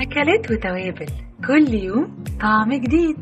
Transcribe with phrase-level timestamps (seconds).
[0.00, 1.06] أكلات وتوابل.
[1.46, 3.16] كل يوم طعم جديد.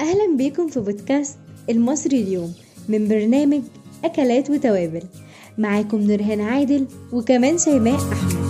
[0.00, 1.38] أهلا بيكم في بودكاست
[1.70, 2.54] المصري اليوم
[2.88, 3.60] من برنامج
[4.04, 5.02] أكلات وتوابل.
[5.58, 8.40] معاكم نورهان عادل وكمان شيماء أحمد.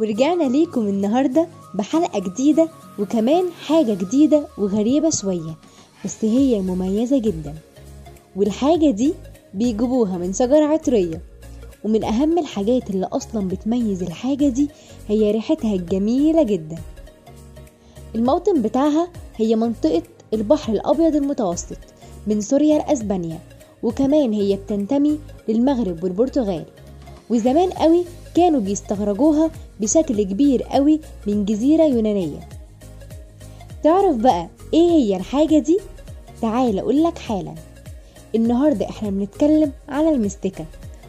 [0.00, 5.56] ورجعنا ليكم النهاردة بحلقة جديدة وكمان حاجة جديدة وغريبة شوية
[6.04, 7.54] بس هي مميزة جدا.
[8.36, 9.14] والحاجة دي
[9.54, 11.20] بيجيبوها من شجرة عطرية.
[11.84, 14.68] ومن أهم الحاجات اللي أصلا بتميز الحاجة دي
[15.08, 16.78] هي ريحتها الجميلة جدا.
[18.14, 20.02] الموطن بتاعها هي منطقة
[20.34, 21.78] البحر الأبيض المتوسط
[22.26, 23.38] من سوريا لأسبانيا
[23.82, 26.64] وكمان هي بتنتمي للمغرب والبرتغال.
[27.30, 32.48] وزمان قوي كانوا بيستخرجوها بشكل كبير قوي من جزيرة يونانية.
[33.82, 35.78] تعرف بقى إيه هي الحاجة دي؟
[36.42, 37.54] تعال أقولك حالا
[38.34, 40.64] النهاردة إحنا بنتكلم على المستكة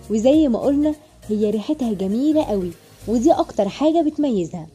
[0.09, 0.95] وزي ما قلنا
[1.30, 2.72] هي ريحتها جميلة قوي
[3.08, 4.67] ودي أكتر حاجة بتميزها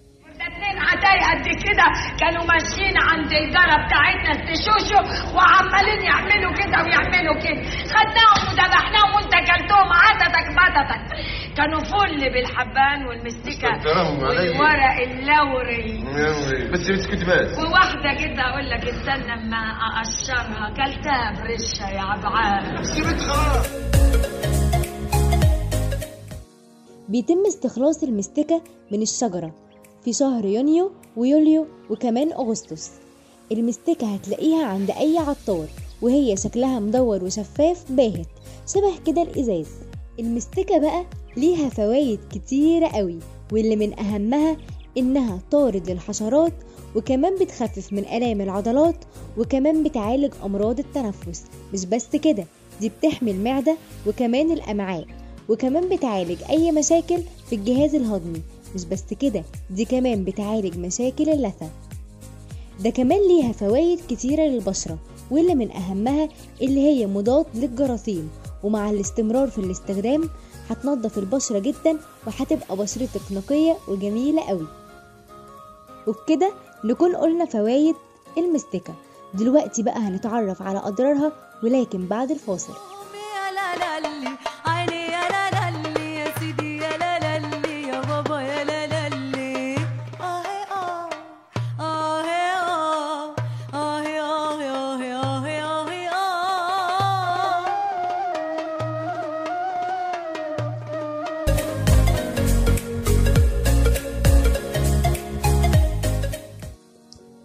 [1.05, 1.87] عتاي قد كده.
[2.21, 7.63] كانوا ماشيين عند الجارة بتاعتنا استشوشوا وعمالين يعملوا كده ويعملوا كده.
[7.95, 11.05] خدناهم وذبحناهم وانت كلتهم عددك بددك
[11.57, 13.73] كانوا فل بالحبان والمستكة.
[14.21, 16.05] والورق اللوري.
[16.73, 17.59] بس بسكت بس.
[17.59, 20.69] وواحدة كده أقول لك استنى أما أقشرها.
[20.77, 22.99] كلتها برشة يا خلاص
[27.09, 29.53] بيتم استخلاص المستكة من الشجرة.
[30.05, 32.91] في شهر يونيو ويوليو وكمان أغسطس.
[33.53, 35.67] المستكة هتلاقيها عند أي عطار
[36.03, 38.27] وهي شكلها مدور وشفاف باهت
[38.75, 39.67] شبه كده الإزاز.
[40.19, 41.05] المستكة بقى
[41.37, 43.19] ليها فوايد كتيرة قوي
[43.53, 44.57] واللي من أهمها
[44.99, 46.53] إنها طارد للحشرات
[46.97, 48.97] وكمان بتخفف من آلام العضلات
[49.39, 51.45] وكمان بتعالج أمراض التنفس.
[51.75, 52.45] مش بس كده
[52.81, 53.77] دي بتحمي المعدة
[54.07, 55.07] وكمان الأمعاء
[55.49, 57.19] وكمان بتعالج أي مشاكل
[57.51, 58.43] في الجهاز الهضمي.
[58.75, 61.69] مش بس كده دي كمان بتعالج مشاكل اللثة.
[62.85, 64.99] ده كمان ليها فوائد كتيرة للبشرة
[65.31, 66.29] واللي من أهمها
[66.63, 68.31] اللي هي مضاد للجراثيم.
[68.63, 70.29] ومع الاستمرار في الاستخدام
[70.71, 74.67] هتنضف البشرة جدا وهتبقى بشرتك نقية وجميلة قوي.
[76.07, 76.53] وبكده
[76.85, 77.95] نكون قلنا فوائد
[78.39, 78.95] المستكة.
[79.35, 82.73] دلوقتي بقى هنتعرف على أضرارها ولكن بعد الفاصل.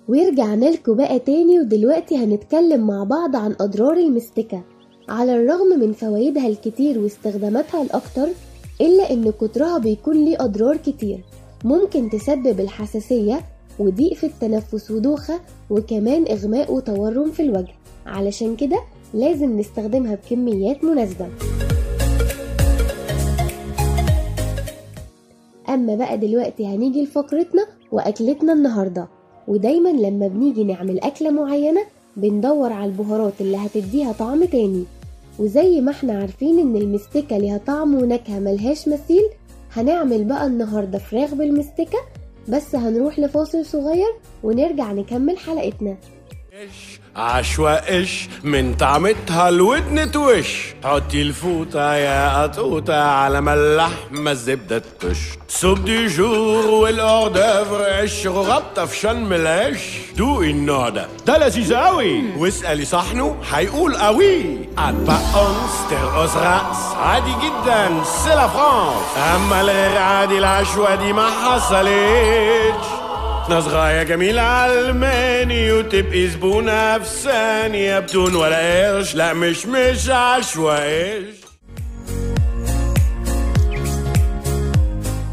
[0.10, 4.62] ورجعنا لكم بقى تاني ودلوقتي هنتكلم مع بعض عن أضرار المستكة.
[5.10, 8.28] على الرغم من فوائدها الكتير واستخداماتها الأكتر
[8.82, 11.20] إلا إن كترها بيكون ليه أضرار كتير.
[11.64, 13.42] ممكن تسبب الحساسية
[13.80, 15.40] وضيق في التنفس ودوخة
[15.70, 17.74] وكمان إغماء وتورم في الوجه.
[18.06, 18.80] علشان كده
[19.14, 21.28] لازم نستخدمها بكميات مناسبة.
[25.70, 29.08] أما بقى دلوقتي هنيجي لفقرتنا وأكلتنا النهاردة.
[29.50, 31.82] ودايما لما بنيجي نعمل أكلة معينة
[32.18, 34.84] بندور على البهارات اللي هتديها طعم تاني.
[35.40, 39.24] وزي ما إحنا عارفين إن المستكة ليها طعم ونكهة ملهاش مثيل
[39.74, 41.98] هنعمل بقى النهاردة فراخ بالمستكة
[42.50, 45.98] بس هنروح لفاصل صغير ونرجع نكمل حلقتنا.
[46.60, 50.48] إيش عشوة إيش من طعمتها الودن توش.
[50.84, 58.86] حطي الفوطة يا قطوطة على ما اللحمة الزبدة تش سوب دي جور والأوردافر عش غطة
[58.86, 59.80] في شن العش.
[60.18, 67.32] دوقي النوع ده ده لذيذ قوي واسألي صحنه هيقول قوي أتبع أونس ترقص رأس عادي
[67.32, 69.18] جدا سلا فرانس.
[69.36, 72.99] أما الغير عادي العشوة دي ما حصلتش.
[73.50, 81.26] نصغاية جميلة علماني وتبقي زبونة في ثانية بدون ولا قرش لا مش مش عشوائش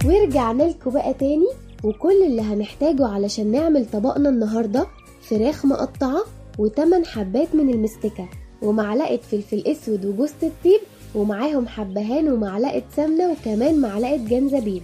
[0.05, 1.47] ورجعنا لكم بقى تاني
[1.85, 4.87] وكل اللي هنحتاجه علشان نعمل طبقنا النهاردة
[5.31, 6.25] فراخ مقطعة
[6.59, 8.29] وتمن حبات من المستكة
[8.63, 10.81] ومعلقة فلفل أسود وجوز الطيب
[11.15, 14.83] ومعاهم حبهان ومعلقة سمنة وكمان معلقة جنزبيل.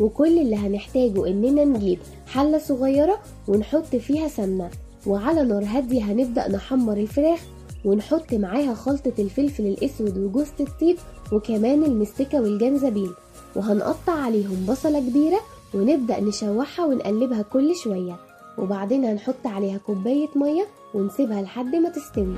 [0.00, 3.18] وكل اللي هنحتاجه إننا نجيب حلة صغيرة
[3.48, 4.70] ونحط فيها سمنة.
[5.06, 7.40] وعلى نار هادية هنبدأ نحمر الفراخ
[7.84, 10.96] ونحط معاها خلطة الفلفل الأسود وجوز الطيب
[11.32, 13.10] وكمان المستكة والجنزبيل.
[13.56, 15.40] وهنقطع عليهم بصلة كبيرة
[15.74, 18.16] ونبدأ نشوحها ونقلبها كل شوية.
[18.58, 22.34] وبعدين هنحط عليها كوباية مية ونسيبها لحد ما تستوي.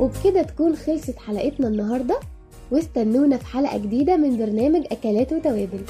[0.00, 2.20] وبكده تكون خلصت حلقتنا النهاردة.
[2.72, 5.80] واستنونا في حلقة جديدة من برنامج أكلات وتوابل.